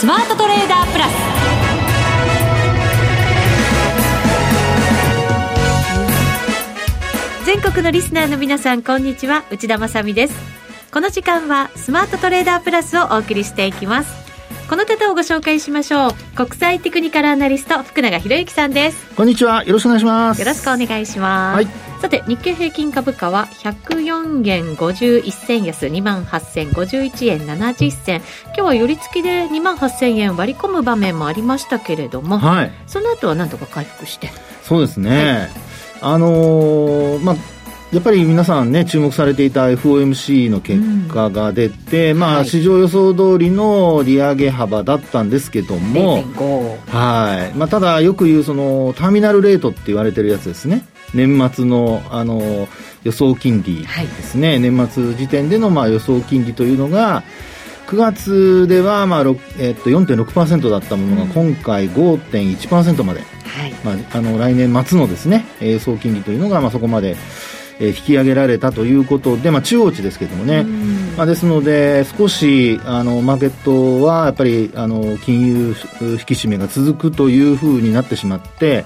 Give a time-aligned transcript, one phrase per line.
[0.00, 1.12] スマートトレーダープラス。
[7.44, 9.44] 全国のリスナーの皆さんこんにちは。
[9.50, 10.34] 内田まさです。
[10.90, 14.10] この時間はスマートトレーダープラスをお送りしていきます。
[14.70, 16.14] この方をご紹介しましょう。
[16.34, 19.06] 国際テクニカルアナリスト福永博之さんです。
[19.14, 19.64] こんにちは。
[19.64, 20.40] よろしくお願いします。
[20.40, 21.68] よろしくお願いします、はい、
[22.00, 28.22] さて日経平均株価は104円51銭安2万8051円70銭。
[28.46, 34.30] 今日は寄り付きで2万8000円割り込む場面もありましたけれども、はい、その後は何とか回復して。
[34.62, 35.50] そうですね、
[36.00, 37.36] はい、あのー、まあ
[37.92, 46.22] やっぱり皆さんね、注目されていた FOMC の結果が出て、うん、まあ、市場予想通りの利上げ幅だったんですけども、
[46.86, 47.58] はい。
[47.58, 50.84] まあ、ただ、よく言う、その、ターミナルレートって言われてるやつですね。
[51.14, 52.68] 年末の、あの、
[53.02, 54.50] 予想金利ですね。
[54.50, 57.22] はい、年末時点での、まあ、予想金利というのが、
[57.86, 59.24] 9月では、まあ
[59.58, 67.16] えっと、4.6%だったものが、今回5.1%まで、はい、まあ、あの来年末のですね予想金利というのが、まあ、そこまで
[67.80, 70.64] え引き上げられたということで、まあ、中央値ですけどもね、
[71.16, 75.74] まあ、ですので、少しあのマーケットはやっぱりあの金融引
[76.18, 78.84] き締めが続くというふうになってしまって、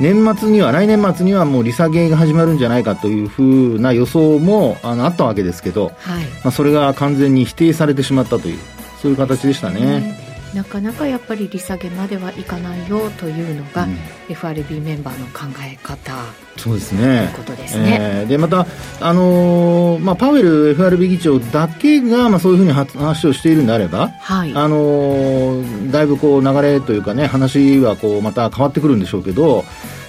[0.00, 8.58] 年末には、来年末にはもう利下げが始まるんじゃないかというふうな予想もあのあったわけですけど、はい、まあ、それが完全に否定されてしまったという、
[9.02, 10.19] そういう形でしたね。
[10.54, 13.96] なかなかやっぱり利下げまではいかないよというのが、うん、
[14.28, 16.12] FRB メンバーの考え方
[16.56, 17.30] そうですね。
[17.34, 17.98] ということですね。
[18.00, 18.66] えー、でまた
[19.00, 29.64] あのー、まあパウエル FRB 議長だけがまあそういうふうに話をしているんであれば、はい、あのー、だいぶこう流れというかね話はこうまた変わってくるんでしょうけど。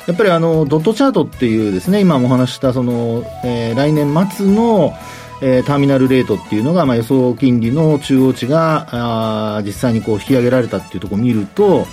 [0.08, 4.96] やっぱりあのドットチャートっていうですね今もお話したその、えー、来年末の
[5.42, 11.88] えー、ターミナルレートっていうのが、まあ、予想金利の中央値があ実際にこう引き上げられたっていうところを見ると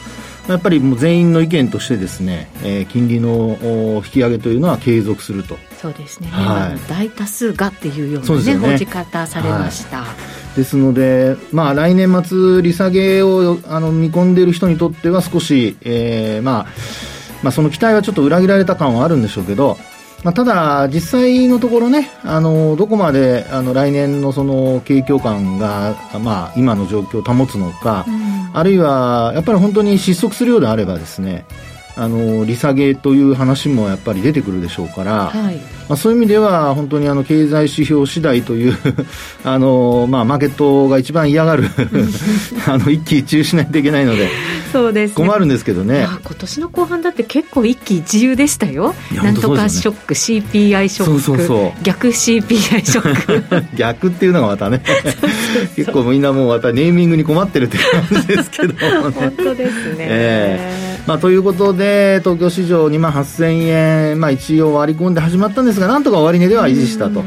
[0.48, 3.58] やっぱりもう全員の意見としてですね、えー、金利の
[3.96, 5.58] 引き上げというのは継続すると。
[5.78, 8.72] そうですね、はい、大多数がっていうようなね、ね。
[8.72, 10.06] 報じ方されました、は
[10.54, 16.66] い、ですので、まあ、来年末利下げをあの見込んでいる人にとっては少し、えーまあ
[17.44, 19.78] まあ、その期待はちょっと裏切られた感はあるんでしょうけど
[20.24, 31.44] まあ、ただ、実際のところね、あのどこまであの来年のその景況感が、まあ、今の状況を保つのか、うん、あるいはやっぱり本当に失速するようであればですね、
[31.98, 38.76] あの利下げという話もやっぱり出てくるでしょうから、はい、まあ、そういう意味では本当にあの経済指標次第という
[39.44, 41.64] あの、まあ、マーケットが一番嫌がる
[42.68, 44.28] あの一喜一憂しないといけないので
[44.72, 46.06] そうです、ね、困るんですけどね。
[46.24, 48.94] 今年の後半だって結構一喜一憂でしたよ。
[49.14, 51.20] なんとかショック、ね、CPI ショック。
[51.20, 51.82] そうそうそう。
[51.82, 53.64] 逆 CPI ショック。
[53.76, 54.82] 逆っていうのがまたね。
[55.76, 58.78] 結構みんなもうまたネーミングに困ってるって感じですけど、ね、
[59.14, 60.77] 本当ですね、えー
[61.08, 67.22] まあ、ということで、東京市場2万8000円、まあ、一応割り込んで始まったんですが、なんとか終値では維持したと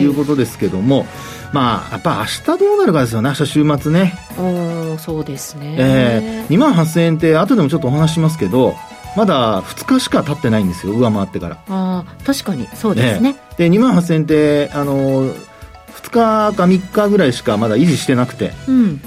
[0.00, 1.06] いうことですけども、はい、
[1.52, 4.14] まあ、やっぱ明日どうなるかですよね、明日週末ね。
[4.38, 5.76] おそうですね。
[5.78, 8.74] えー、2万8000円って、後でもちょっとお話しますけど、
[9.18, 11.58] まだ2日しか経ってないんですよ、上回ってから。
[11.68, 13.36] あ確かに、そうですね。
[13.58, 15.34] で、2万8000円って、あの、2
[16.04, 19.02] 日か3日ぐらいしかまだ維持してなくて、うん、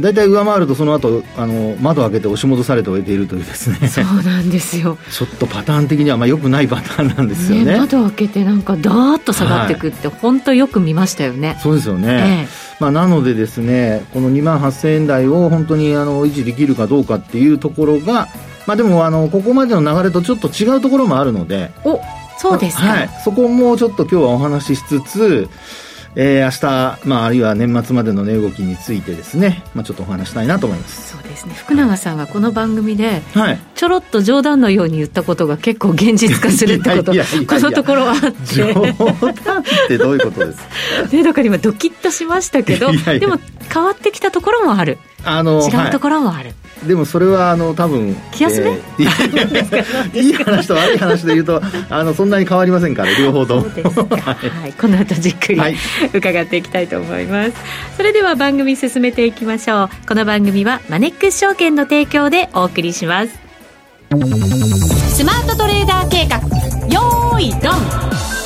[0.00, 3.88] 大体上回るとその後あの窓開けて押し戻されておいているというですね。
[3.88, 4.96] そうなんですよ。
[5.12, 11.58] ちょっとパターン的にはまあよくないパターンなんですよね、ね、窓開けてなんかダーッと下がっていくって、はい、本当よく見ましたよね。
[11.62, 12.48] そうですよね、ええ、
[12.80, 18.28] まあ、なのでですねこの2万8000円台を本当にあの維持できるかどうかっていうところが
[18.66, 21.70] まあでもあのここまでの流れとちょっと違うところもあるので。
[21.84, 22.00] お
[22.38, 25.48] そうですか、はい、そこもちょっと今日はお話ししつつ
[26.14, 31.12] えー、明日、まあ、あるいは年末までの値動きについてですね、まあ、ちょっとお話したいなと思います。
[31.16, 31.54] そうですね。
[31.54, 37.12] 福永さんがこの番組で、はい、ちょろっと冗談のように言ったことが結構現実化するってこと
[37.46, 38.54] このところはあって。
[38.56, 41.08] 冗談ってどういうことですか？
[41.10, 43.38] で だから今ドキッとしましたけどでも
[43.72, 46.54] 変わってきたところもあるあの違うところもある、は
[46.84, 46.88] い。
[46.88, 53.62] でもそれはあの多分気休め、えー、 いい話と悪い話で言うとあのそんなに変わりませんから両方とも。
[53.62, 55.60] はい、この後じっくり、
[56.12, 57.52] 伺っていきたいと思います。
[57.96, 59.90] それでは番組進めていきましょう。
[60.06, 63.30] この番組はマネックス証券の提供でお送りします。
[65.14, 66.38] スマートトレーダー計画。
[66.88, 68.41] よーいドン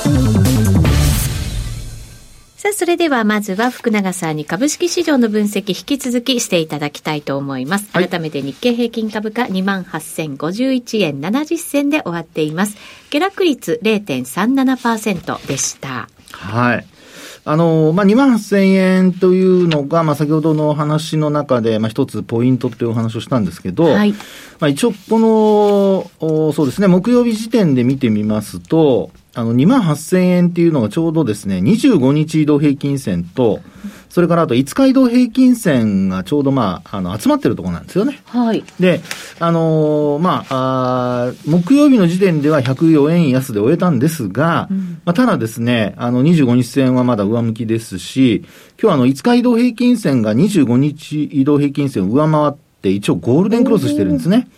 [2.67, 7.89] さあ、それではまずは福永さんに株式市場の分析引き続きしていただきたいと思います。
[7.93, 12.77] はい、改めて日経平均株価28,051円70銭で終わっています。
[13.11, 16.09] 下落率0.37%でした。
[16.33, 16.87] はい。
[17.45, 24.19] あの、まあ、2万8000円というのが、まあ、先ほどの話の中で、まあ、一つポイントというお話をしたんですけど、はい、ま
[24.63, 33.61] あ、一応、この、そうですね、木曜日時点で見てみますと、あの、2万8000円っていうのがちょうどですね、25日移動平均線と、
[34.09, 38.23] それからあと5日移動平均線がちょうどまあ、あの、集まってるところなんですよね。
[38.25, 38.65] はい。
[38.81, 39.03] で、
[39.39, 48.43] あのー、まああ、木曜日の時点では104円安で終えたんですが、うん、まあ、ただですね、あの、25日線はまだ上向きですし、
[48.81, 54.49] 今日あの、5日移動平均線が25日移動平均線を上回って、一応ゴールデンクロスしてるんですね。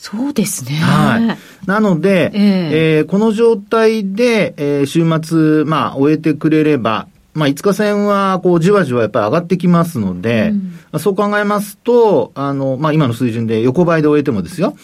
[0.00, 0.76] そうですね。
[0.76, 1.68] はい。
[1.68, 10.52] なので、えー、えー、この状態で、えー、週末、まあ、終えてくれれば、まあ、5日線は、こう、じわじわやっぱり上がってきますので、
[10.92, 14.76] うん、そう考えますと、あの、まあ、今の水準で横ばいで終えてもですよ、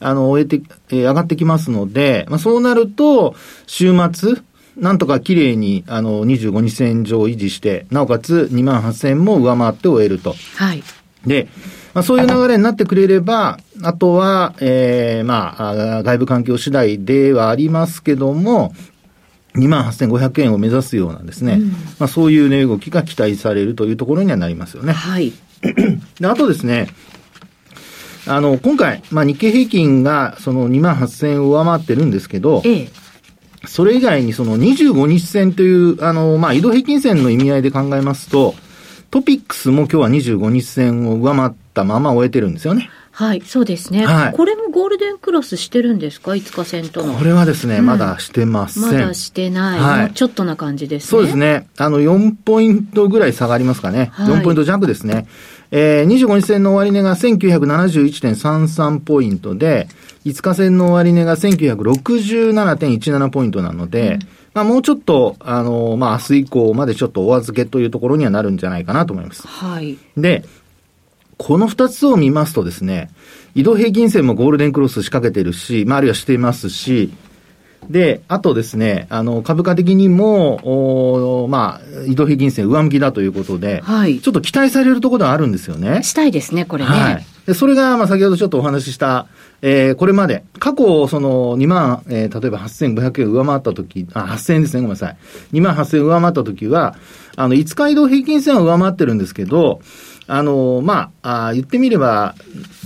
[0.00, 3.34] あの、終えて、えー、上がってきますので、まあ、そうなると、
[3.66, 4.36] 週末、
[4.76, 10.34] なんとか綺麗に、あの、25日線上を維持して、なおかつ2万8000も上回って終えると。
[10.56, 10.82] はい。
[11.26, 11.48] で、
[11.94, 18.74] まあ、そういう流れになってくれれば、あとは、ええー、まあ、外部環境次第ではありますけども、
[19.54, 24.92] 2万8500円を目指すようなですね、うん、まあ、そういう値動きが期待されるというところにはなりますよね。
[24.92, 25.32] はい。
[26.18, 26.88] であとですね、
[28.26, 32.88] あの、今回、まあ、日経平均がその2万8000円を上回ってるんですけど、ええ、
[33.66, 38.54] それ以外にその25日線という、あの、まあ、移動平均線の意味合いで考えますと、
[39.10, 42.90] トピックスも今日は25日線を上回ったまま終えてるんですよね。
[43.12, 44.06] はい、そうですね。
[44.06, 47.14] はい、これもゴールデンクロスしてるんですか ?5 日線との。
[47.14, 48.82] これはですね、うん、まだしてません。
[48.82, 49.80] まだしてない。
[49.80, 51.08] はい、ちょっとな感じですね。
[51.08, 51.68] そうですね。
[51.76, 54.10] あの、4ポイントぐらい下がりますかね。
[54.12, 55.26] はい、4ポイント弱ですね。
[55.70, 59.88] えー、25日線の終値が1971.33ポイントで、
[60.24, 69.46] 5日線の終値が1967.17ポイントなので、うんまあ、もうちょっと、あの、まあ、明日以降までちょっとお預けというところにはなるんじゃないかなと思います。
[69.46, 69.96] はい。
[70.16, 70.44] で、
[71.42, 73.10] この二つを見ますとですね、
[73.56, 77.12] 移動平均線もゴールデンクロス仕掛けてるし、まあ、あるいはしていますし、
[77.90, 86.04] で、あとですね、あの、株価的にも、おまあ、移動平均線上向きだということで、はい、ちょっと期待されるところはあるんですよね。
[86.04, 86.90] したいですね、これね。
[86.90, 87.26] はい。
[87.44, 89.26] で、それが、まあ、先ほどちょっとお話しした、
[89.62, 95.16] えー、これまで、過去、その、2万、えー、例えば8500円上回ったとき、あ、8000円ですね、ごめんなさい。
[95.54, 96.94] 2万8000円上回ったときは、
[97.34, 99.80] あの、5日移動平均線は上回ってるんですけど、
[100.34, 102.34] あの、まあ、あ言ってみれば、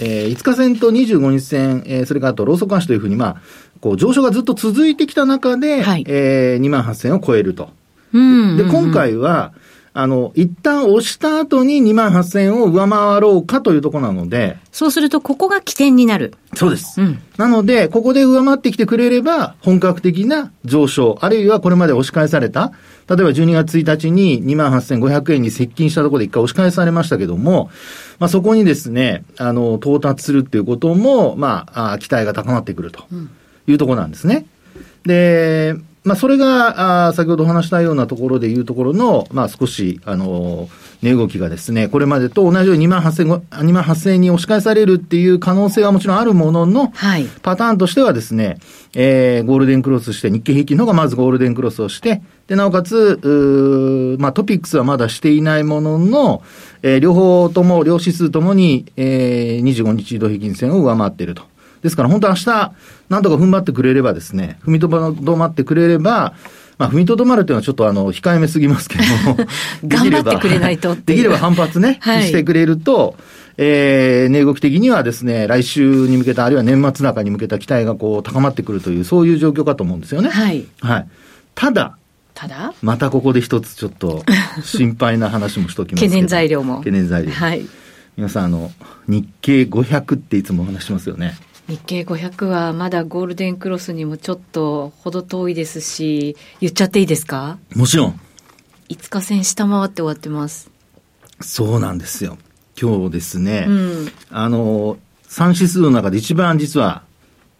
[0.01, 3.37] えー、5日線と25日線、えー、それからあとローソク足というふうに、まあ、
[3.81, 7.71] こう、上昇がずっと続いてきた中で、はい、えー、2万8000円を超えると。
[8.13, 9.53] うんうんうん、で、今回は、
[9.99, 14.59] あの、一旦押した後に2万8000円を上回ろうかというところなので。
[14.71, 16.35] そうすると、ここが起点になる。
[16.55, 17.01] そうです。
[17.01, 22.73] うん、なので、ここで上回ってきてくれれば、本格的な上昇、あるいはこれまで押し返された、
[23.09, 27.71] 例えば12月1日に2万8500円に接近したところで一回押し返されましたけども、
[28.19, 33.05] まあ、そこにですね、あの、到達するっていうことも、まあ、あ期待が高まってくると
[33.67, 34.45] いうところなんですね。
[35.07, 35.75] で、
[36.07, 40.69] まあ、それが、あ先ほどお話したようなところでいうところの、まあ、少し、あの、
[41.03, 48.59] 値動きがですね、これまでと同じように2万8000、2万8000円に押し返されるっていう可能性はもちろんあるものの、はい、パターンとしてはですね、
[48.95, 56.45] えー、ゴールデンクロスして、日経平均の方がまずゴールデンクロスをして、で、なおかつ、うまあ、トピックスはまだしていないものの、
[56.83, 61.43] えー、両方とも、両指数ともに、えー、25日移動平均線を上回っていると。
[61.83, 62.73] ですから本当明日、
[63.09, 66.35] なんとか踏ん張ってくれればですね、踏みとどまってくれれば、
[66.79, 69.37] まあ、踏みとどまるというのはちょっとあの、控えめすぎますけども。
[69.87, 73.17] 頑張ってくれないとできれば反発ね、はい、してくれると、
[73.57, 80.29] えー、値動き的にはですね、来週に向けた、あるいは年末中に向けた期待がこう、高まってくるという、そういう状況かと思うんですよね。
[80.29, 80.67] はい。
[80.81, 81.09] はい。
[81.55, 81.97] ただ、
[82.35, 82.75] ただ？
[82.83, 84.23] またここで一つちょっと
[84.63, 86.79] 心配な話もしときます懸念材料も。
[86.79, 87.33] 懸念材料。
[87.33, 87.67] はい。
[88.19, 88.71] 皆さん、あの、
[89.09, 91.35] 日経500っていつもお話しますよね。
[91.69, 97.59] 日経500はまだゴールデンクロスにもちょっと程遠いですし、言っちゃっていいですか？
[97.75, 98.21] もちろん。
[98.89, 100.71] 5日線下回って終わってます。
[101.41, 102.39] そうなんですよ。
[102.81, 107.03] 今日ですね、うん、あの、3指数の中で一番実は、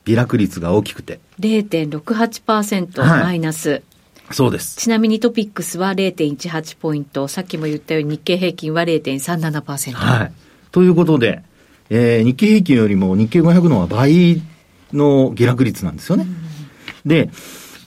[0.05, 1.21] 微落率が大きくて。
[1.41, 3.71] 0.68%マイナス。
[3.71, 3.83] はい
[4.33, 4.77] そうです。
[4.77, 9.93] ちなみにトピックスは0.18ポイント、さっきも言ったように日経平均は0.37%。
[9.93, 10.33] はい。
[10.73, 11.45] ということで、
[11.91, 14.43] えー、日経平均よりも日経500のは倍
[14.93, 16.27] の下落率なんですよね。
[17.05, 17.31] で、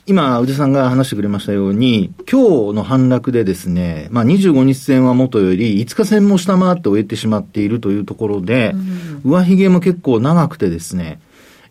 [0.06, 8.74] 今、宇治さんが話してくれましたように、今日の反落でですね、まあ25日線は元より5日線も下回って終えてしまっているというところで、
[9.24, 11.20] 上髭も結構長くてですね、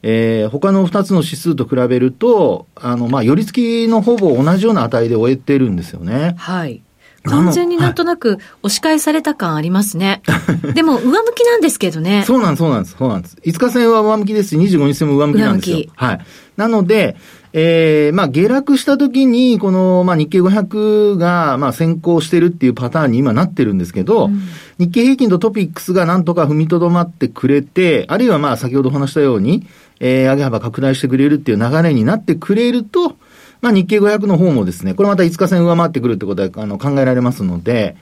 [0.03, 6.37] えー、他の2つの指数と比べると、あの、まあ、寄り付きのほぼ同じような値で終えてるんですよね。
[6.39, 6.83] はい。
[7.29, 10.23] 完全になんとなく押し返された感ありますね。
[10.75, 12.25] でも、上向きなんですけどね。
[12.27, 13.37] そうなんです、そうなんです、そうなんです。
[13.45, 15.85] 5日線は上向きですし、25日線も上向きなんですよ。
[15.95, 16.21] はい。
[16.57, 17.17] なので、
[17.53, 24.43] えー、まあ、下落した時に、この、まあ、日経500が、まあ、先行してるっていうパターンに今なってるんですけど、うん、
[24.79, 29.67] 日経平均とトピックスがなんとか踏みとどまってくれて、あるいはまあ、先ほど話したように、
[30.01, 33.17] えー、上げ幅拡大してくれるっていう流れになってくれると、
[33.61, 37.97] まあ、日経500の方もですね、これまた5日線上回ってくるってことは、あの、考えられますので、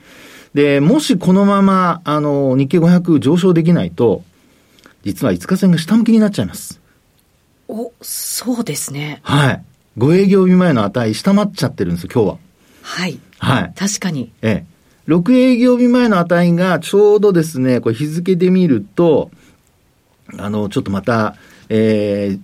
[0.53, 4.23] で、もしこのまま、あの、日経500上昇できないと、
[5.03, 6.79] 実は5日線が下向きになっちゃいます。
[7.67, 9.19] お、そうですね。
[9.23, 9.63] はい。
[9.97, 12.37] 5営業日前の値下回っちゃってるんですよ、今日は。
[12.81, 13.19] はい。
[13.39, 13.73] はい。
[13.75, 14.31] 確かに。
[14.41, 14.77] ええ。
[15.07, 19.31] 6営業日前の値がちょうどですね、これ日付で見ると、
[20.37, 21.35] あの、ちょっとまた、
[21.69, 22.39] えー、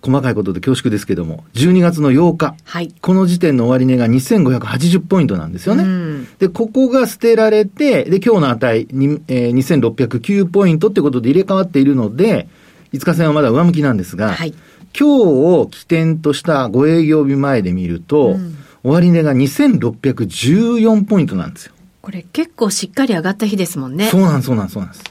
[0.00, 2.54] 細かいことで恐縮ですけども、12月の8日。
[2.64, 2.94] はい。
[3.00, 6.26] この時点の終値が2580ポイントなんですよね。
[6.38, 12.48] で、ここが捨てられて、で、今日の値に、えー、2609ポイントってことで入れ替わっているので、
[12.92, 14.54] 5日線はまだ上向きなんですが、はい、
[14.98, 15.22] 今日
[15.60, 21.72] を起点とした5営業日前で見ると、うん、終値が2614ポイントなんですよ。
[22.00, 24.08] これ結構しっかり上がった日ですもんね。
[24.08, 25.04] そうなんそうなんそうなんです。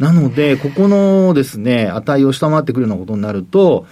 [0.00, 3.86] なので、ここのですね、値を下回ってくるようなことになると、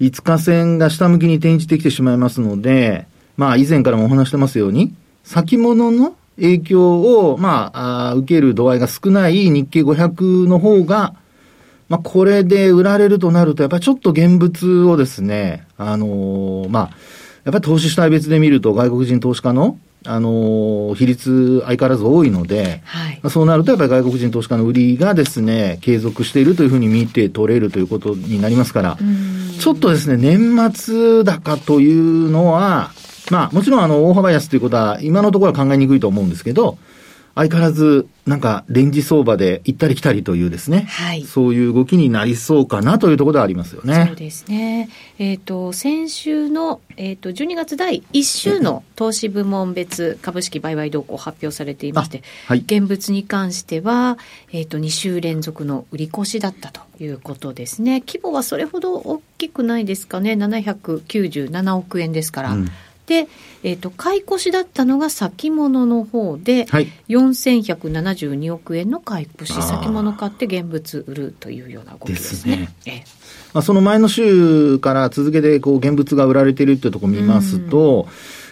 [0.00, 3.06] 5日線が下向きに転じてきてしまいますので、
[3.36, 4.92] まあ以前からもお話してますように、
[5.22, 11.14] 先物の影響を、まあ、あ受ける度合いが少ない日経500の方が、
[11.88, 16.82] まあ、これで売られるとなると、やっぱりちょっと現物をですね、あのー、まあ、
[17.44, 28.98] やっぱり投資主体別で見ると外国人投資家の、あのー、比率相変わらず多いので、はい、まあ、そうなるとやっぱり外国人投資家の売りがですね、継続しているというふうに見て取れるということになりますから、
[29.58, 32.90] ちょっとですね、年末高というのは、
[33.30, 36.76] まあ、もちろんあの、大幅安ということは今のところは考えにくいと思うんですけど、
[37.34, 40.86] 相変わらず、なんか、レンジ相場で行ったり来たりというですね。
[40.88, 41.24] はい。
[41.24, 44.06] そういう動きになりそうかなというところではありますよね。
[44.06, 44.88] そうですね。
[45.18, 52.58] えっ、ー、と、先週の、えっ、ー、と、12月第1週の投資部門別株式売買動向発表されていまして、はい。
[52.58, 54.16] 現物に関しては、
[54.52, 58.00] えっ、ー、と、2週連続の売り越しだったということですね。
[58.06, 60.32] 規模はそれほど大きくないですかね。
[60.32, 62.52] 797億円ですから。
[62.52, 72.56] うんで、えーと、買い越しだったのが先物の方で、はい、4172億円の買い越し、先物買って現物売るというような動きですね。
[72.56, 73.04] ですね。
[73.52, 78.08] まあ、その前の週から続けてこう現物が売られているというところを見ますと、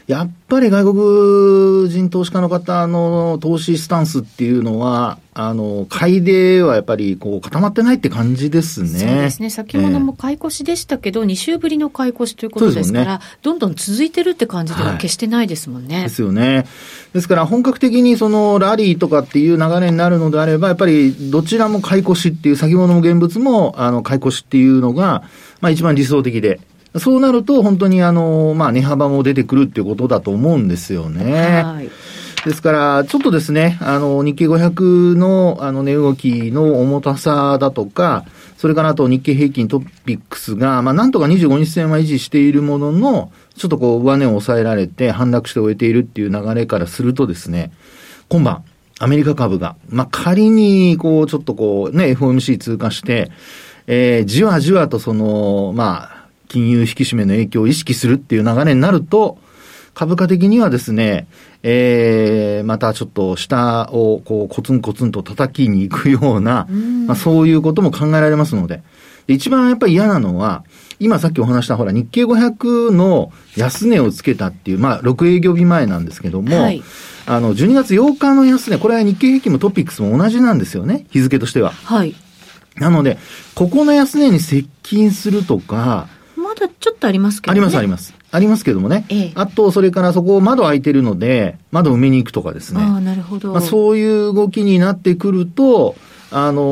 [0.06, 8.88] やっぱり外国人投資家の方の投資スタンスっていうのは、あの、買いではやっぱりこう固まってないって感じですね。
[8.88, 9.49] そうですね。
[9.49, 15.94] 先物も買い越しでしたけど、えー、2週ぶりの買い越しということですから、ね、どんどん続いてるって感じでは決してないですもんね。
[15.94, 16.66] はい、ですよね。
[17.14, 25.23] ですから本格的にそのラリーとかっていう流れになるのであれば、やっぱりどちらも買い越しっていう先物も現物もあの買い越しっていうのが、
[25.61, 26.61] まあ一番理想的で、
[26.99, 31.62] そうなると、本当にあの、まあ、値幅も出てくるっていうことだと思うんですよね。
[31.62, 31.90] はい。
[32.44, 38.25] ですから、ちょっとですね、あの、日経500の、あの、値動きの重たさだとか、
[38.58, 47.72] それからあと日経平均トピックスが、まあ、なんとか25日線は維持しているものの、ちょっとこう、上値を抑えられて、反落して終えているっていう流れからするとですね、
[48.28, 48.64] 今晩、
[48.99, 53.30] アメリカ株が、まあ、仮に、こう、ちょっとこう、ね、FOMC 通過して、
[53.87, 56.22] えー、じわじわとその、まあ、
[56.52, 59.38] 金融引き締めの影響を意識するっていう流れになると、
[59.94, 61.26] 株価的にはですね、
[61.62, 66.66] えー、またちょっと下をこうコツンコツンと叩きに行くような、
[67.06, 68.82] まあ、そういうことも考えられますので、
[69.28, 70.64] 一番やっぱり嫌なのは、
[70.99, 76.82] 今さっきお話したほら日経500の安値をつけたっていう、まあ6営業日前なんですけども、はい、
[77.25, 81.71] あの12月8日の安値、これは日経平均もトピックスも同じなんですよね、日付としては。
[81.71, 82.14] はい。
[82.76, 83.18] なので、
[83.54, 86.09] ここの安値に接近するとか、
[86.52, 87.61] まだちょっとありますけどね。
[87.61, 88.14] あります、あります。
[88.30, 89.06] ありますけどもね。
[89.09, 92.80] ええ、あと、それからそこ窓開いてるので、窓埋めに行くとかですね。
[92.82, 93.52] ああ、なるほど。
[93.52, 95.97] まあ、そういう動きになってくると、
[96.30, 96.62] あの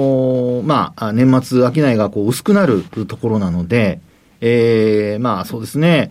[0.62, 4.00] ー、まあ、年末商いがこう薄くなるところなので、
[4.40, 6.10] ええー、まあそうですね。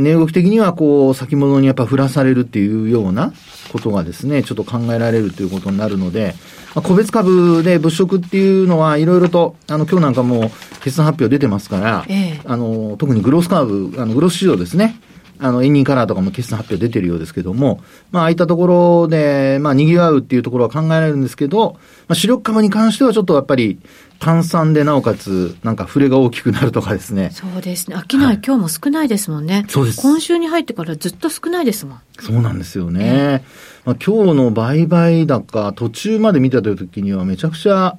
[0.00, 3.32] 値動き的にはこう、先物にやっぱ振らされるっていうような
[3.72, 6.34] ことがですね、ちょっと考えられるということになるので、
[6.74, 15.00] まあ、個別株で物色っていうのはいろいろと、あの、今日なんかも決算発表出てますから、ええ、あの、特にグロースカーブ、あの、グロース市場ですね。
[15.40, 21.78] あの、エンニーカラーとかも決算発表出てるようですけども、まあ、ああいったところで、まあ、賑わうっていうところは考えられるんですけど、
[22.08, 23.80] まあ、主力株に関してはちょっとやっぱり、
[24.20, 27.30] 炭酸でなおかつ、なんか触れが大きくなるとかですね。
[27.32, 27.96] そうですね。
[28.06, 29.64] 商い、はい、今日も少ないですもんね。
[29.68, 30.00] そうです。
[30.02, 32.00] 今週に入ってからずっと少ないですもん。
[32.20, 33.42] そうなんですよね。
[33.86, 37.96] まあ、今日の売買高、途中まで見てた時にはめちゃくちゃ、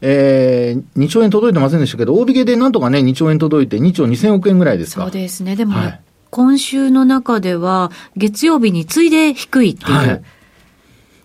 [0.00, 5.02] えー、2兆円届いてませんでしたけど、大引けでなんとかね、2兆円届いて、2兆2000億円ぐらいですか。
[5.02, 5.54] そうですね。
[5.54, 9.92] でも、はい、今週の中では、月曜日に次いで低いっていう。
[9.92, 10.22] はい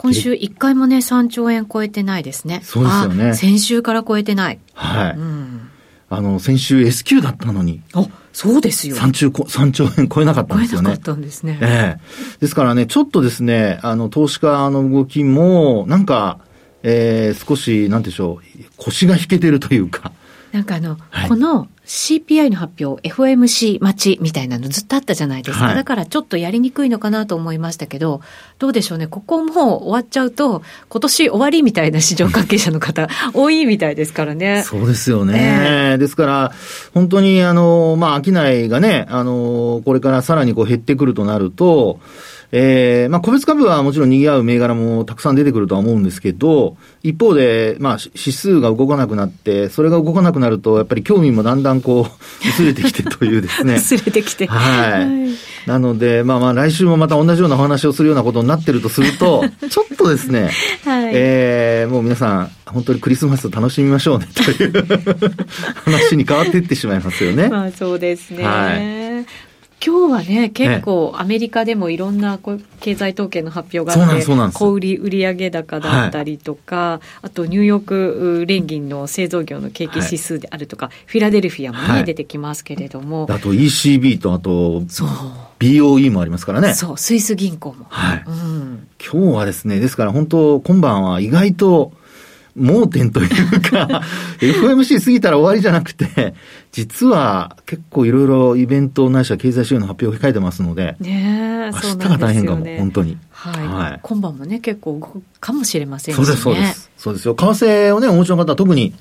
[0.03, 2.59] 今週1回もね、3兆円超えてないですね。
[2.65, 3.33] そうですよね。
[3.35, 4.59] 先週から超えてない。
[4.73, 5.17] はい。
[5.17, 5.69] うん、
[6.09, 7.81] あの、先週 S q だったのに。
[7.93, 8.97] あ、そうですよ。
[8.97, 10.87] 3兆 ,3 兆円超えなかったんですよね。
[10.87, 11.57] 超えなかったんですね。
[11.61, 16.39] ええー、ですからね、ちょっとですね、あの、投資家の動きも、なんか、
[16.83, 20.11] えー、少し、なんでしょう、腰が引けてるというか。
[20.51, 28.21] なんかあの、はい、この CPI の発表、FOMC 待ちみたいなのずっとあったじゃないですか、はい、だからちょっとやりにくいのかなと思いましたけど、
[28.57, 34.63] どうでしょうね、ここも終わっちゃうと、今年終わりみたいな市場関係者の方、 多いみたいですからね。
[34.65, 35.33] そうですよね。
[35.35, 36.51] えー、ですから、
[36.93, 41.99] 本当に、あの、まあ、商いがね、あの、これからさらにこう減ってくるとなると、
[42.51, 52.13] えー、まあ、個別株はもちろん賑わう銘柄もたくさん出てくるとは思うんですけど、一方で、まあ、指数が動かなくなって、それが動かなくなると、やっぱり興味もだんだんこう、
[52.47, 53.75] 薄れてきてというですね。
[53.77, 54.47] 薄れてきて。
[54.47, 54.91] はい。
[54.91, 55.09] はい、
[55.65, 60.51] なので、まあまあ、来週もまた同じようなお話をするようなことになってるとすると、 ちょっとですね、
[60.85, 64.85] はい、えー、もう皆さん、本当にクリスマスを楽しみましょうねという
[65.85, 67.49] 話に変わっていってしまいますよね。
[67.49, 68.43] まあそうですね。
[68.43, 69.02] はい
[69.85, 72.39] 今日はね、結構アメリカでもいろんな
[72.79, 74.23] 経済統計の発表があって、
[74.53, 83.27] 小売売上高だったりとか、はい、あとニューヨーク連銀の製造業の景気指数であるとか、はい、フィラデルフィアもね、はい、出てきますけれども。
[83.29, 85.09] あと ECB と、あと、そう。
[85.59, 86.73] BOE もありますからね。
[86.73, 87.85] そう、スイス銀行も。
[87.89, 88.23] はい。
[88.25, 91.91] うん、今日はですね、ですから本当、今晩は意外と、
[92.57, 94.01] 盲点というか、
[94.39, 96.35] FOMC 過ぎたら終わりじゃなくて、
[96.71, 103.17] 実は結構いろいろイベントないしは経済指標の発表を控えてますので、ね明日が大変かも、本当に。
[103.31, 103.67] はい。
[103.67, 106.91] はい、今晩もね、結構動くかもしれませんし、ね、そうです、そうです。
[106.97, 107.35] そうですよ。
[107.35, 108.93] 為替をね、お持ちの方は特に、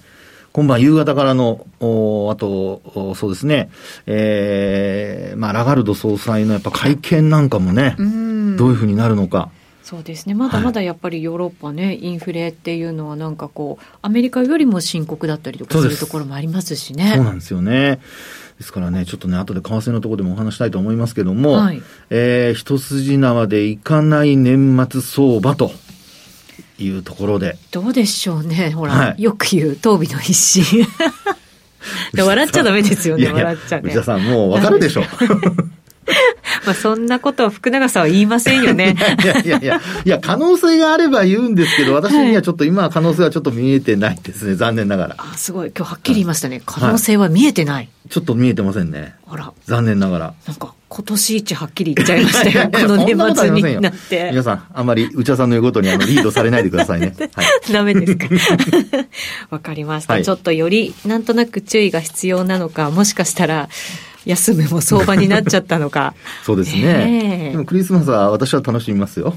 [0.53, 3.71] 今晩夕方からの、おあと、そうですね、
[4.07, 9.51] ええー、まあ、ラガルド総裁のやっぱ会見なんかもね、どういうふうになるのか。
[9.83, 10.35] そうですね。
[10.35, 17.13] まだまだやっぱりヨーロッパね、はい、インフレっていうのはなんかこうアメリカよりも深刻だったりとかするところもありますしね。
[17.17, 18.01] そうなんですよね。
[18.59, 25.73] ですからね、ちょっとね、後で為替のところでもお話したいと思いますけども、はい、えー、一筋縄でいかない年末相場と
[26.79, 27.59] いうところで。
[27.73, 30.87] どうでしょうね、ほら、はい、よく言う、当備の一心。
[32.17, 33.89] 笑っちゃダメですよね、笑っちゃね。
[33.89, 35.03] 内田さん、もうわかるでしょ。
[36.67, 38.97] まあそんなことを福永さんは言いませんよね。
[39.25, 45.17] いやいやいや、いや、可能性があれば言うんですけど、私にはちょっと今は可能性はちょっと見えてないですね、残念ながら。
[45.19, 45.73] あ、すごい。
[45.77, 46.63] 今日はっきり言いましたね。
[46.65, 47.75] 可能性は見えてない。
[47.77, 49.15] はい、ちょっと見えてませんね。
[49.29, 49.53] あら。
[49.67, 50.35] 残念ながら。
[50.47, 52.69] なんか、今年一はっきり言っちゃいましたよ。
[52.71, 54.29] この年末になって。
[54.31, 57.15] 皆さん、あんまり内田さんの言うことにあのリードされないでくださいね。
[57.19, 58.27] はい、ダメですか。
[59.51, 63.71] わかりました、はい、ちょっとより、なんとなく注意が必要なのか、もしかしたら、
[64.25, 66.15] 休むも相場になっちゃったのか。
[66.45, 67.51] そうですね。
[67.53, 69.35] でもクリスマスは私は楽しみますよ。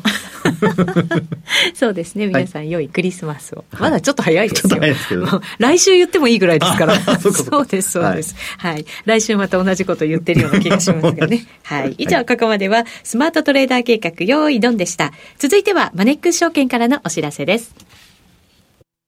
[1.74, 2.28] そうですね。
[2.28, 3.65] 皆さん、良いクリスマスを。
[3.80, 4.80] まだちょっと早いですよ。
[4.80, 5.41] ですけど。
[5.60, 6.95] 来週言ってもいいぐらいですから。
[7.19, 8.74] そうです、そうです、はい。
[8.74, 8.86] はい。
[9.06, 11.45] 来週また同じこと言ってるような気がしますがね。
[11.63, 11.95] はい。
[11.98, 15.12] 以上、ここまでは、スマートトレーダー計画、用意ドンでした。
[15.39, 17.74] 続いては、マネックス証券からのお知らせです。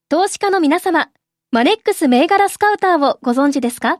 [0.10, 1.10] 投資家の皆様、
[1.52, 4.00] マネックス銘柄スカウターをご存知ですか？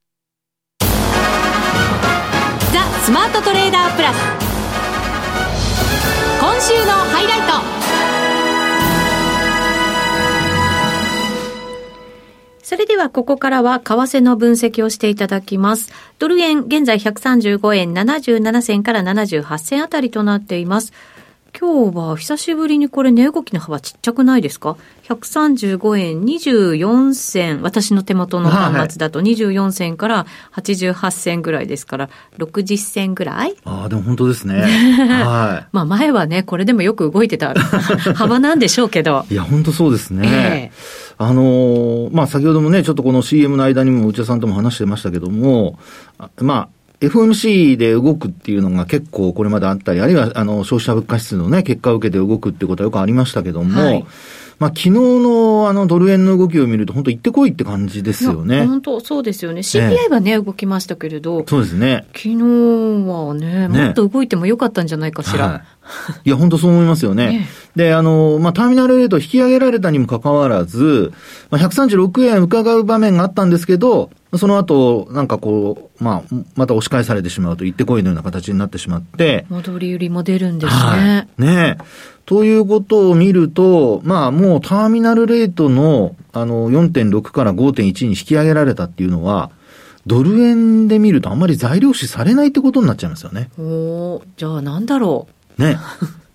[2.71, 4.17] ザ・スマートトレーダープラス。
[6.39, 7.53] 今週のハイライト。
[12.63, 15.91] それではここからは為替の分析をしていただきます。
[16.17, 20.93] ドル円、現在135円77銭から78銭あたりとなっています。
[21.59, 33.55] 今日は久しぶりにこれ値動きの幅ちっちゃくないですか ?135 円24銭、私の手元の端末だと24銭から88銭ぐらいですから、60銭ぐらい？
[33.65, 34.61] ああ、でも本当ですね。
[34.63, 35.67] はい。
[35.71, 37.53] まあ前はね、これでもよく動いてた
[38.15, 39.25] 幅なんでしょうけど。
[39.29, 40.71] いや、本当そうですね。
[40.73, 45.77] えーあのー、まあ、先ほどもね、ちょっとこの CM の間にも内田さんとも話してましたけども、
[46.39, 46.69] まあ、
[47.01, 54.05] FMC で動くっていうのが結構これまであったり、あるいはあの消費者物価指数のね、結果を受けて動くっていうことはよくありましたけども、はい、
[54.61, 58.63] まあ昨日のあのドル円の動きを見ると本当行ってこいって感じですよね。
[58.63, 59.61] 本当そうですよね。
[59.61, 62.05] CPI はね、動きましたけれど、そうですね。
[62.13, 62.35] 昨日
[63.07, 65.47] はね、もっと動いてもよかったんじゃないかしら。
[65.47, 65.61] はい
[66.23, 67.27] いや、本当そう思いますよね。
[67.27, 71.11] ね で、あの、まあ、ターミナルレート引き上げられたにもかかわらず、
[71.49, 79.45] まあ、136円伺う場面があったんですけど、その後、なんかこう、まあ、また押し返されてしまうと、行ってこいのような形になってしまって。
[79.49, 80.79] 戻り売りも出るんですね。
[80.79, 81.77] はい、ね
[82.31, 89.51] ということを見ると、まあ、もうターミナルレートの、あの、4.6から5.1に引き上げられたっていうのは、
[90.07, 93.49] ドル円で見るとあんまり材料視されないってことになっちゃいますよね。
[93.59, 95.27] おじゃあなんだろ
[95.59, 95.61] う。
[95.61, 95.77] ね。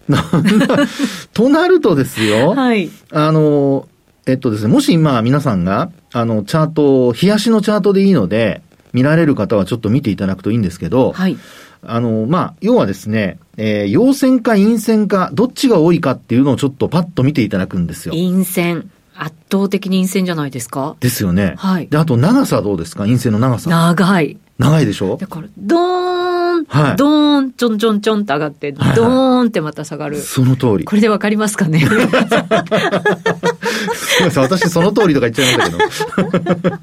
[1.33, 2.91] となるとですよ、はい。
[3.11, 3.89] あの、
[4.27, 8.61] えっとですね、もし今皆さんが、あの、チャート、冷やしのチャートでいいので、
[8.93, 11.39] 見られる方はちょっと見ていただくといいんですけど、はい。
[11.83, 18.15] あの、まあ、要はですね、えー、陽線か陰線か、どっちが多いかっていうのをちょっとパッと見ていただくんですよ。
[18.15, 18.91] 陰線。
[19.19, 20.95] 圧倒的に陰線じゃないですか？
[21.01, 21.55] ですよね。
[21.57, 21.89] はい。
[21.89, 23.05] で、あと長さどうですか？
[23.05, 23.71] 陰線の長さ。
[23.71, 24.37] 長い。
[24.59, 25.17] 長いでしょ？
[25.17, 25.81] だから、ドー
[26.61, 30.19] ン、はい、ドーン、ちょんちょんちょんって上がって、ドーンってまた下がる。
[30.21, 30.85] その通り。
[30.85, 31.81] これでわかりますかね？
[31.89, 31.89] す
[34.21, 35.77] みません、私その通りとか言っちゃいました
[36.61, 36.77] けど。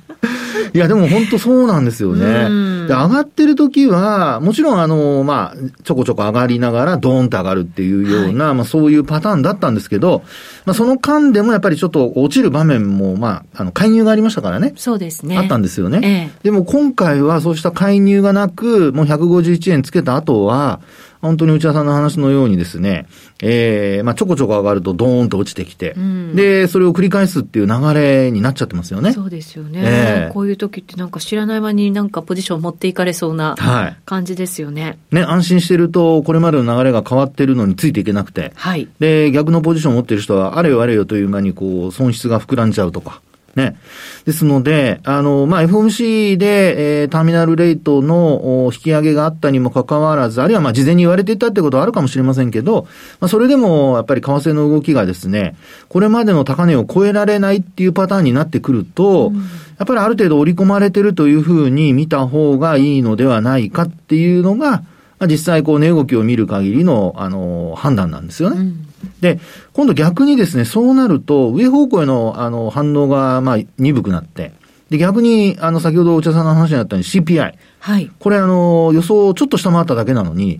[0.73, 2.88] いや、でも本当そうなんですよね。
[2.88, 10.23] で、上がってる時は、もちろんあの、まあ、ちょこちょこ上がりながらドーンと上がるっていうような、はい、まあそういうパターンだったんですけど、
[10.65, 14.73] まあその間でもやっぱりちょっと落ちる場面も、まあ、あの、介入がありましたからね。
[14.75, 15.38] そうですね。
[15.38, 15.99] あったんですよね。
[16.03, 20.81] ええ、でも今回はそうした介入がなく、もう151円つけた後は、
[21.23, 23.07] 本当に内田さんの話のようにですね、
[23.41, 29.13] ええー、まあちょこちょこ上がるとドーンと落ちてきて、うん、で、それを繰り返すっていう流れになっちゃってますよね。
[29.13, 29.81] そうですよね。
[29.83, 33.55] えー、こういう時ってなんか知らない間になんかポジション持っていかれそうな
[34.03, 34.83] 感じですよね。
[34.83, 38.89] はい、ね、安心してると、これまでの流れが変わってるのについていけなくて、はい。
[38.99, 43.21] で、逆のポジションを持ってる人は、あれよあれよという間にこう、損失が膨らんじゃうとか、
[43.55, 43.77] ね。
[44.25, 52.87] ですので、あの、まあ、FOMC で、えー、ターミナルレートの引き上げがあったにもかかわらず、あるいはまあ、事前に言われていたってことはあるかもしれませんけど、
[53.19, 55.55] まあ、それでも、やっぱり為替の動きがですね、
[55.89, 59.41] これまでの高値を超えられないっていうパターンになってくると、うん、や
[59.83, 64.83] っぱりある程度織り込まれてるというふうに見た方がいいのではないかっていうのが、
[65.19, 68.59] まあ、実際こう値動きを見る限りの、あの、判断なんですよね。
[68.59, 68.92] うん
[69.23, 69.39] で、
[69.71, 74.51] 今度逆にですね、そうなると、上方向への、あの、反応が、まあ、鈍くなって、
[74.89, 77.53] で、逆に、あの、先ほどお茶さんの話にあったように CPI。
[77.79, 78.12] はい。
[78.19, 80.59] これ、あの、予想をちょっと下回っただけなのに、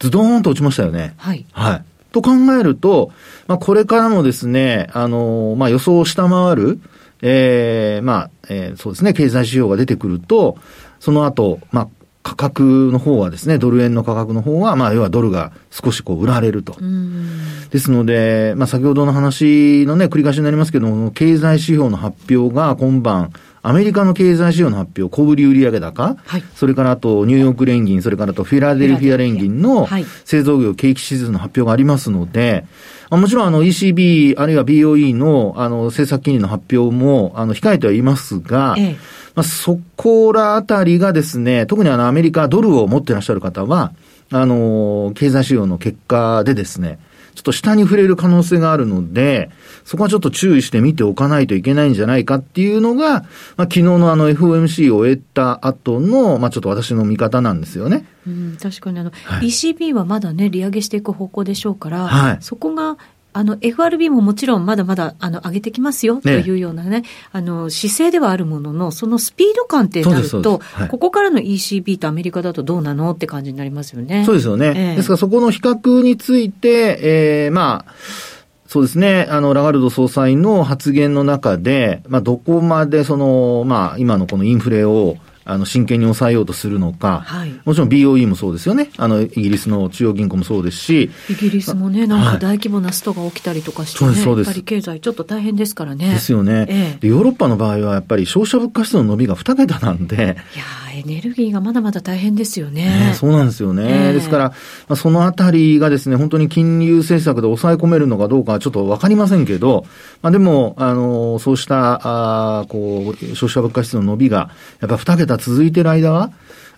[0.00, 1.14] ズドーンと落ちましたよね。
[1.16, 1.46] はい。
[1.52, 1.84] はい。
[2.12, 3.10] と考えると、
[3.46, 6.78] まあ、これからもですね、あの、まあ、予想を下回る、
[7.22, 10.58] ええー、まあ、えー、そうですね、経済指標が出てくると、
[11.00, 11.88] その後、まあ、
[12.24, 16.74] 価格の方はですね、ドル円の価格の方は、まあ、要はドルが少しこう売られると。
[17.70, 29.86] ですので、まあ、先ほどの話のね、繰り返しになりますけども、経済指標の発表が今晩アメリカの経済指標の発表、小売売上高、はい、それからあとニューヨーク連銀、それからとフィラデルフィア連銀の
[30.24, 32.66] 製造業景気指数の発表がありますので、
[33.10, 38.96] もちろんあの ECB あるいは BOE のあの政策金利の発表もあの控えてはいますが、ええ、
[39.34, 43.92] まあ、そこらあたりがですね、特にあのアメリカドルを持ってらっしゃる方は、
[44.30, 46.98] あの、経済指標の結果でですね、
[47.34, 49.50] ちょっと下に触れる可能性があるので、
[49.84, 53.22] そこはちょっと注意して見ておかないといけないんじゃないかっていうのが、まあ、
[53.62, 58.06] 昨日のあの FOMC を終えた後の、まあ、ちょっと私の見方なんですよね。
[58.26, 62.96] うん、確かにあの、はい、ECB はまだね、利上げしていく方向でしょうから、はい、そこが
[63.34, 74.24] あの FRB ももちろんまだまだあの上げてきますよというようなね、ねあの姿勢ではあるものの、そのスピード感ってなると、はい、ここからの ECB とアメリカだとどうなのって感じになりますよね。
[74.24, 74.72] そうですよね。
[74.76, 76.98] えー、ですからそこの比較について、
[77.46, 77.92] えー、まあ、
[78.68, 79.26] そうですね。
[79.28, 88.90] あの、ラガルド総裁の発言の中で、まあ、どこまでその、まあ、今のこのインフレを、あの、真剣に抑えようとするのか、はい、もちろん BOE もそうですよね。
[88.96, 91.10] あの、イギリスの中央銀行もそうですし。
[91.28, 96.12] イギリスもね、なんか大規模なストが起きたりとかしてね、はい、やっぱり経済ちょっと大変ですからね。
[96.14, 100.16] ですよね、ええ、ヨーロッパの場合はやっぱり消費者物価指数の伸びが2桁なんで。
[100.54, 103.08] いやエネルギーがまだまだ大変ですよね。
[103.08, 104.10] ねそうなんですよね。
[104.10, 104.54] え、ですから、ま
[104.90, 109.86] あ、そのあたりがですね、本当に金融政策で抑え込めるのかどうかはちょっとわかりませんけど、
[110.22, 112.00] まあでも、あの、そうした、
[112.60, 116.30] あこう、消費者物価指数の伸びが、やっぱ2桁続いてる間は、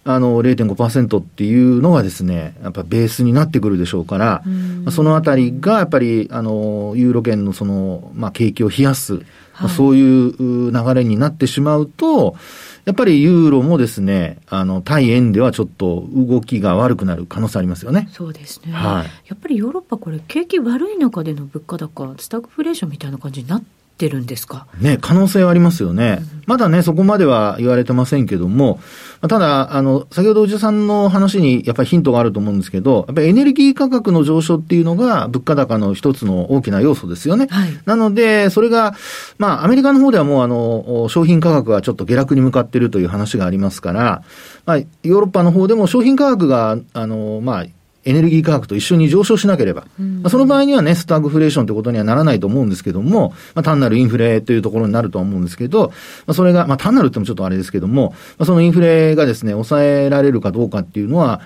[0.08, 4.44] あの、0.5%っていうのがですね、やっぱベースになってくるでしょうから、
[4.92, 12.36] そのあたりがやっぱり、あの、ユーロ圏のその、まあ、景気を冷やす、はい、そういう流れになってしまうと、
[12.84, 18.08] やっぱりユーロもですね、あの、対円ではちょっと動きが悪くなる可能性ありますよね。
[18.12, 18.70] そうですね。
[18.72, 19.28] はい。
[19.28, 24.66] やっぱりヨーロッパこれ、景気悪い中での物価高、スタグフレーションみたいな感じになってってるんですか？
[24.78, 26.18] ね、可能性はありますよね。
[26.20, 28.78] うん、まだね、そこまでは言われてませんけども、
[29.22, 37.46] ただ、あの、先ほどおじさんの話にやっぱりヒントがあると思うんですけど、やっぱりエネルギー価格の上昇っていうのが物価高の一つの大きな要素ですよね。
[37.50, 38.94] はい、なので、それが、
[39.38, 44.22] まあ、アメリカの方ではもうあの、商品価格がちょっと下落に向かっているという話がありますから、
[44.66, 47.66] まあ、ヨーロッパの方でも商品価格が、あの、まあ、
[48.06, 55.94] エネルギー価格と一緒に上昇しなければ、まあ、その場合にはね、スタグフレーションということにはならないと思うんですけども、まあ、単なるインフレというところになるとは思うんですけど、ま
[56.28, 61.40] あ、それが、まあ、単なるってもちょっとあれですけども、まあ、そのインフレがですね、抑えられるかどうかっていうのは、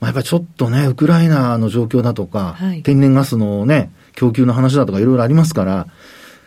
[0.00, 5.86] まあ、やっぱりちょっとね、ウクライナの状況だとか、はい、天然ガスのね、供給の話だとかいろいろありますから、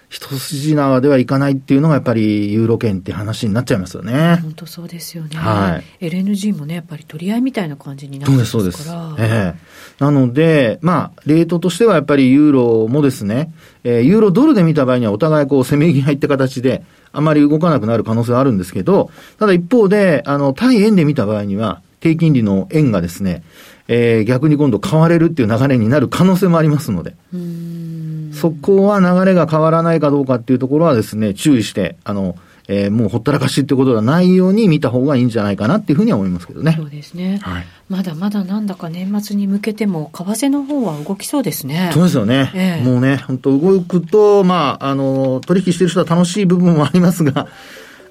[0.10, 4.39] 一筋縄ではいかないっていうのがやっぱりユーロ圏って話になっちゃいますよね。
[4.41, 5.38] 本当そうですよね。
[5.38, 6.08] はい。
[6.08, 8.63] LNG もね、やっぱり取り合いみたいな感じになってますから。
[8.63, 9.32] そうです、そうです。
[9.32, 23.43] ええー、なので、まあ、レートとしてはやっぱりユーロもですね、えー、ユーロドルで見た場合にはお互いこう、せめぎ合いって形で、あまり動かなくなる可能性はあるんですけど、ただ一方で、あの、対円で見た場合には、低金利の円がですね、
[23.88, 27.15] えー、逆に今度買われるっていう流れになる可能性もありますので。
[27.32, 27.98] うん
[28.39, 32.36] そこは流れが変わらないかどうかっていうところはですね、注意して、あの、
[32.71, 36.75] えー、もうほったらかしってことがないように見た方がいいんじゃないかなっていうふうには思いますけどね。
[36.78, 37.39] そうですね。
[37.41, 37.65] はい。
[37.89, 41.89] まだまだなんだか年末に向けても、為替の方は動きそうですね。
[41.95, 42.52] そうですよね。
[42.54, 47.47] えー、もうね、本当動くと、まあ、あの、取引してる人は楽しい部分もありますが、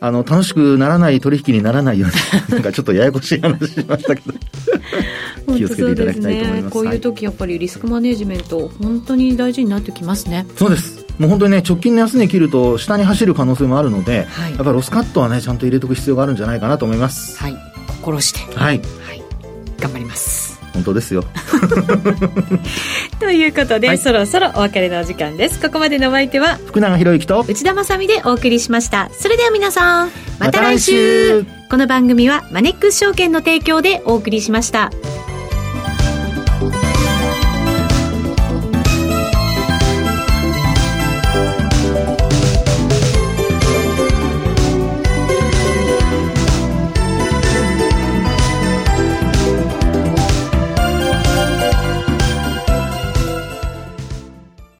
[0.01, 2.17] あの、楽しくならない取引にならないように、
[2.55, 4.35] なんかちょっとややこしい話しましたけど。
[5.57, 6.65] 気をつけていただきたいと思います。
[6.65, 10.47] ね、こういう時やっぱりリスクマネジメント、本当に大事になってきますね。
[10.57, 11.05] そうです。
[11.19, 17.39] もう本当にね、直近の安値切ると下に走る可能性もあるので、はい、やっぱロスカットはね、ちゃんと入れとく必要があるんじゃないかなと思います。
[17.39, 17.57] はい。
[17.89, 18.41] 心して。
[18.55, 18.79] はい。
[18.79, 19.23] はい。
[19.81, 20.58] 頑張ります。
[20.79, 21.25] 本当ですよ。
[23.19, 25.61] ということで、はい、そろそろお別れのお時間です。
[25.61, 29.11] ここまでのお相手は、福永博之と内田まさでお送りしました。
[29.13, 34.91] それでは皆さん、また来週ま、この番組はマネックス証券の提供でお送りしました。